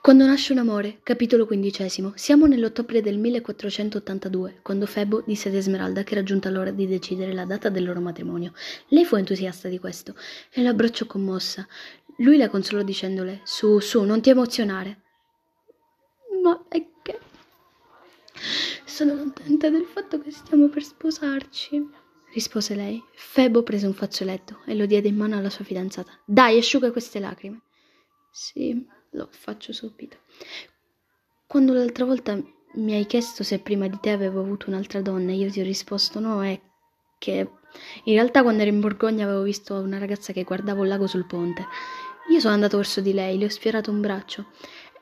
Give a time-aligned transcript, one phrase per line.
[0.00, 2.12] Quando nasce un amore, capitolo quindicesimo.
[2.14, 7.34] Siamo nell'ottobre del 1482, quando Febo disse ad Esmeralda che era giunta l'ora di decidere
[7.34, 8.52] la data del loro matrimonio.
[8.88, 10.14] Lei fu entusiasta di questo
[10.50, 11.66] e l'abbracciò commossa.
[12.18, 15.02] Lui la consolò dicendole: Su, su, non ti emozionare.
[16.42, 17.18] Ma è che.
[18.84, 21.86] Sono contenta del fatto che stiamo per sposarci,
[22.32, 23.02] rispose lei.
[23.14, 26.18] Febo prese un fazzoletto e lo diede in mano alla sua fidanzata.
[26.24, 27.62] Dai, asciuga queste lacrime.
[28.30, 30.18] Sì, lo faccio subito.
[31.46, 32.38] Quando l'altra volta
[32.74, 36.20] mi hai chiesto se prima di te avevo avuto un'altra donna, io ti ho risposto
[36.20, 36.60] no, è
[37.18, 37.50] che
[38.04, 41.26] in realtà quando ero in Borgogna avevo visto una ragazza che guardava un lago sul
[41.26, 41.66] ponte.
[42.30, 44.46] Io sono andato verso di lei, le ho sfiorato un braccio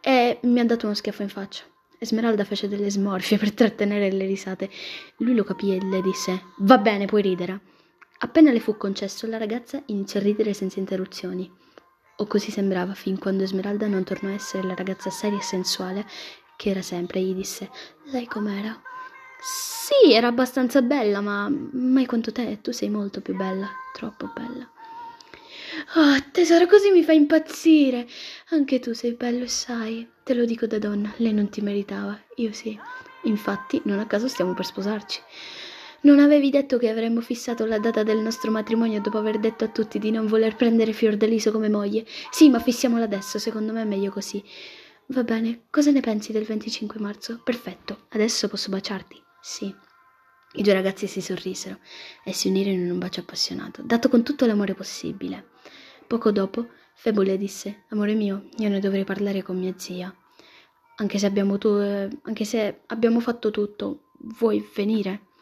[0.00, 1.64] e mi ha dato uno schiaffo in faccia.
[1.98, 4.68] Esmeralda fece delle smorfie per trattenere le risate.
[5.18, 7.60] Lui lo capì e le disse: Va bene, puoi ridere.
[8.18, 11.50] Appena le fu concesso, la ragazza iniziò a ridere senza interruzioni.
[12.16, 16.06] O così sembrava fin quando Esmeralda non tornò a essere la ragazza seria e sensuale
[16.56, 17.20] che era sempre.
[17.20, 17.70] Gli disse:
[18.04, 18.80] Lei com'era?
[19.40, 22.60] Sì, era abbastanza bella, ma mai quanto te.
[22.60, 24.70] Tu sei molto più bella, troppo bella.
[25.96, 28.06] Oh, tesoro, così mi fa impazzire.
[28.50, 30.08] Anche tu sei bello sai.
[30.22, 32.78] Te lo dico da donna, lei non ti meritava, io sì.
[33.24, 35.20] Infatti, non a caso stiamo per sposarci.
[36.04, 39.68] Non avevi detto che avremmo fissato la data del nostro matrimonio dopo aver detto a
[39.68, 42.04] tutti di non voler prendere Fiordaliso come moglie?
[42.30, 44.44] Sì, ma fissiamola adesso, secondo me è meglio così.
[45.06, 47.40] Va bene, cosa ne pensi del 25 marzo?
[47.42, 49.18] Perfetto, adesso posso baciarti?
[49.40, 49.74] Sì.
[50.56, 51.78] I due ragazzi si sorrisero
[52.22, 55.52] e si unirono in un bacio appassionato, dato con tutto l'amore possibile.
[56.06, 60.14] Poco dopo, Febo le disse: Amore mio, io ne dovrei parlare con mia zia.
[60.96, 65.32] Anche se abbiamo, tu, eh, anche se abbiamo fatto tutto, vuoi venire?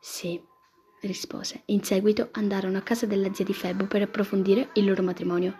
[0.00, 0.40] Sì,
[1.00, 1.62] rispose.
[1.66, 5.56] In seguito andarono a casa della zia di Febo per approfondire il loro matrimonio.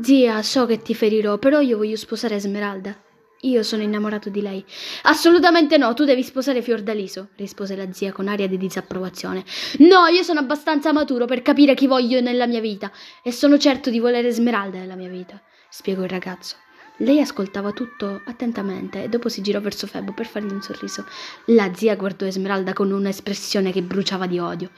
[0.00, 2.96] Zia, so che ti ferirò, però io voglio sposare Esmeralda.
[3.44, 4.64] Io sono innamorato di lei.
[5.02, 9.44] Assolutamente no, tu devi sposare Fiordaliso, rispose la zia con aria di disapprovazione.
[9.78, 13.90] No, io sono abbastanza maturo per capire chi voglio nella mia vita e sono certo
[13.90, 16.54] di volere Esmeralda nella mia vita, spiegò il ragazzo.
[17.02, 21.04] Lei ascoltava tutto attentamente e dopo si girò verso Febo per fargli un sorriso.
[21.46, 24.70] La zia guardò Esmeralda con un'espressione che bruciava di odio.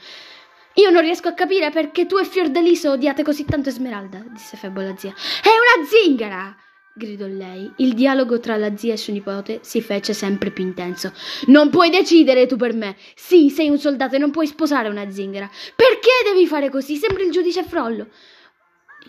[0.73, 4.79] Io non riesco a capire perché tu e Fiordaliso odiate così tanto Esmeralda, disse Febo
[4.79, 5.13] alla zia.
[5.13, 6.57] È una zingara!
[6.95, 7.71] gridò lei.
[7.77, 11.13] Il dialogo tra la zia e suo nipote si fece sempre più intenso.
[11.47, 12.95] Non puoi decidere tu per me.
[13.13, 15.47] Sì, sei un soldato e non puoi sposare una zingara.
[15.75, 16.95] Perché devi fare così?
[16.95, 18.07] Sembri il giudice Frollo.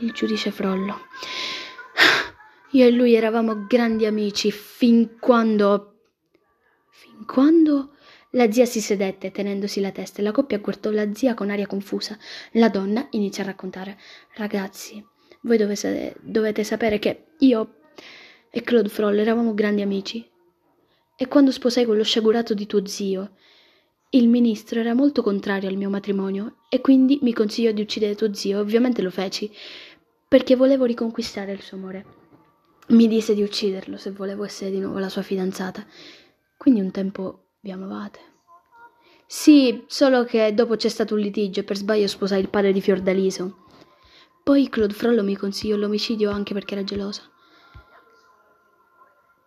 [0.00, 1.06] Il giudice Frollo.
[2.76, 5.94] Io e lui eravamo grandi amici fin quando.
[6.90, 7.94] fin quando.
[8.32, 11.66] La zia si sedette tenendosi la testa e la coppia guardò la zia con aria
[11.66, 12.18] confusa.
[12.52, 13.96] La donna iniziò a raccontare.
[14.34, 15.02] Ragazzi,
[15.40, 17.76] voi dovete, dovete sapere che io
[18.50, 20.30] e Claude Froll eravamo grandi amici.
[21.16, 23.36] E quando sposai quello sciagurato di tuo zio,
[24.10, 28.34] il ministro era molto contrario al mio matrimonio e quindi mi consigliò di uccidere tuo
[28.34, 28.60] zio.
[28.60, 29.50] Ovviamente lo feci
[30.28, 32.25] perché volevo riconquistare il suo amore.
[32.88, 35.84] Mi disse di ucciderlo se volevo essere di nuovo la sua fidanzata.
[36.56, 38.20] Quindi un tempo vi amavate.
[39.26, 42.80] Sì, solo che dopo c'è stato un litigio e per sbaglio sposai il padre di
[42.80, 43.64] Fiordaliso.
[44.44, 47.22] Poi Claude Frollo mi consigliò l'omicidio anche perché era gelosa.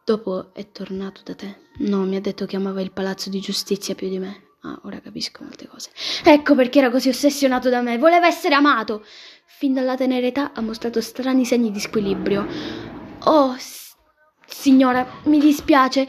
[0.03, 1.55] Dopo è tornato da te.
[1.77, 4.47] No, mi ha detto che amava il palazzo di giustizia più di me.
[4.63, 5.91] Ah, ora capisco molte cose.
[6.25, 7.97] Ecco perché era così ossessionato da me.
[7.97, 9.05] Voleva essere amato.
[9.45, 12.88] Fin dalla tenera età ha mostrato strani segni di squilibrio.
[13.31, 13.55] Oh,
[14.47, 16.07] signora, mi dispiace.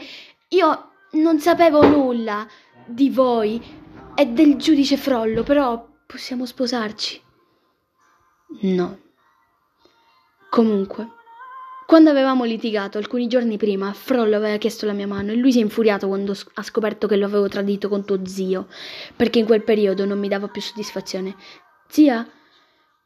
[0.49, 2.47] Io non sapevo nulla
[2.83, 3.61] di voi
[4.15, 7.21] e del giudice Frollo, però possiamo sposarci.
[8.61, 8.99] No.
[10.49, 11.09] Comunque,
[11.85, 15.59] quando avevamo litigato alcuni giorni prima, Frollo aveva chiesto la mia mano e lui si
[15.59, 18.67] è infuriato quando ha scoperto che lo avevo tradito con tuo zio,
[19.15, 21.35] perché in quel periodo non mi dava più soddisfazione.
[21.87, 22.27] Zia,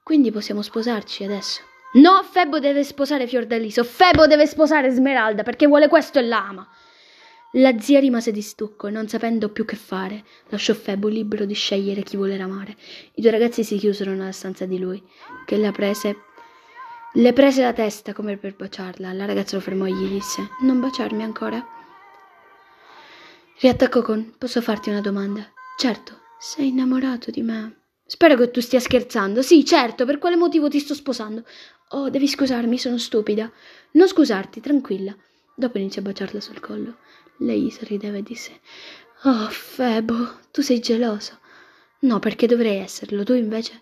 [0.04, 1.74] quindi possiamo sposarci adesso.
[1.96, 3.84] No, Febo deve sposare Fiordaliso.
[3.84, 6.68] Febo deve sposare Smeralda perché vuole questo e l'ama.
[7.54, 11.54] La zia rimase di stucco e non sapendo più che fare, lasciò Febo libero di
[11.54, 12.76] scegliere chi voler amare.
[13.14, 15.02] I due ragazzi si chiusero nella stanza di lui,
[15.46, 16.18] che la prese.
[17.14, 19.14] Le prese la testa come per baciarla.
[19.14, 21.66] La ragazza lo fermò e gli disse: Non baciarmi ancora?
[23.58, 25.50] Riattaccò con: Posso farti una domanda?
[25.78, 27.84] Certo, sei innamorato di me.
[28.08, 29.42] Spero che tu stia scherzando.
[29.42, 31.44] Sì, certo, per quale motivo ti sto sposando?
[31.90, 33.52] Oh, devi scusarmi, sono stupida.
[33.92, 35.16] Non scusarti, tranquilla.
[35.56, 36.98] Dopo iniziò a baciarla sul collo.
[37.38, 38.60] Lei sorrideva e disse:
[39.24, 41.40] Oh, Febo, tu sei geloso.
[42.00, 43.82] No, perché dovrei esserlo, tu invece?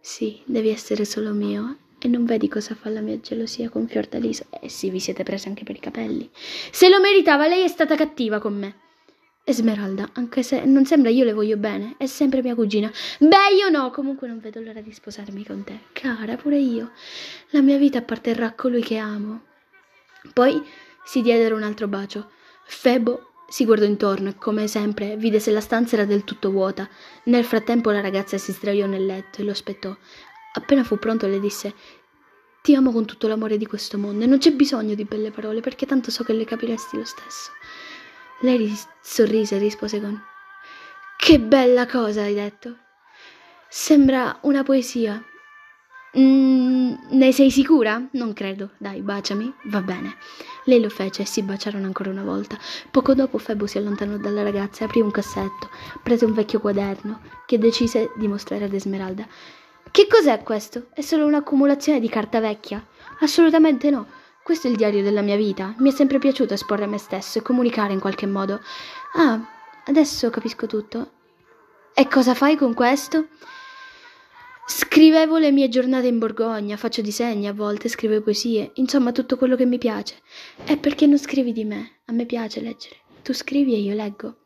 [0.00, 4.46] Sì, devi essere solo mio E non vedi cosa fa la mia gelosia con Fiordaliso?
[4.60, 6.28] Eh sì, vi siete presi anche per i capelli.
[6.70, 8.74] Se lo meritava, lei è stata cattiva con me.
[9.48, 12.90] Esmeralda, anche se non sembra io le voglio bene, è sempre mia cugina.
[13.20, 15.82] Beh, io no, comunque non vedo l'ora di sposarmi con te.
[15.92, 16.90] Cara, pure io.
[17.50, 19.42] La mia vita apparterrà a colui che amo.
[20.32, 20.60] Poi
[21.04, 22.28] si diedero un altro bacio.
[22.64, 26.88] Febo si guardò intorno e, come sempre, vide se la stanza era del tutto vuota.
[27.26, 29.96] Nel frattempo la ragazza si sdraiò nel letto e lo aspettò.
[30.54, 31.72] Appena fu pronto le disse
[32.62, 35.60] Ti amo con tutto l'amore di questo mondo e non c'è bisogno di belle parole
[35.60, 37.52] perché tanto so che le capiresti lo stesso.
[38.40, 40.20] Lei ris- sorrise e rispose con
[41.16, 42.76] Che bella cosa hai detto.
[43.68, 45.22] Sembra una poesia.
[46.18, 48.06] Mm, ne sei sicura?
[48.12, 48.70] Non credo.
[48.78, 49.52] Dai, baciami.
[49.64, 50.16] Va bene.
[50.64, 52.58] Lei lo fece e si baciarono ancora una volta.
[52.90, 55.70] Poco dopo Febo si allontanò dalla ragazza e aprì un cassetto,
[56.02, 59.26] prese un vecchio quaderno che decise di mostrare ad Esmeralda.
[59.90, 60.88] Che cos'è questo?
[60.92, 62.84] È solo un'accumulazione di carta vecchia?
[63.20, 64.06] Assolutamente no.
[64.46, 65.74] Questo è il diario della mia vita.
[65.78, 68.60] Mi è sempre piaciuto esporre me stesso e comunicare in qualche modo.
[69.14, 69.44] Ah,
[69.86, 71.14] adesso capisco tutto.
[71.92, 73.26] E cosa fai con questo?
[74.64, 79.56] Scrivevo le mie giornate in Borgogna, faccio disegni a volte, scrivo poesie, insomma tutto quello
[79.56, 80.22] che mi piace.
[80.64, 82.02] E perché non scrivi di me?
[82.04, 82.98] A me piace leggere.
[83.24, 84.42] Tu scrivi e io leggo.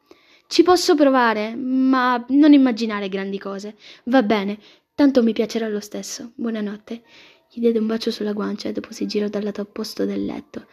[0.46, 3.76] Ci posso provare, ma non immaginare grandi cose.
[4.04, 4.58] Va bene,
[4.94, 6.32] tanto mi piacerà lo stesso.
[6.36, 7.02] Buonanotte.
[7.52, 10.66] Gli diede un bacio sulla guancia e dopo si girò dal lato opposto del letto.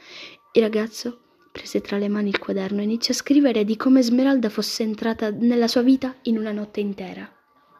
[0.51, 1.21] Il ragazzo
[1.51, 5.31] prese tra le mani il quaderno e iniziò a scrivere di come Smeralda fosse entrata
[5.31, 7.27] nella sua vita in una notte intera.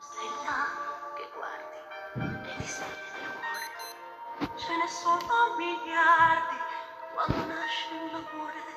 [0.01, 1.77] Sei là che guardi
[2.25, 4.57] e ti serve del cuore.
[4.57, 6.57] Ce ne sono miliardi
[7.13, 8.67] quando nasce un amore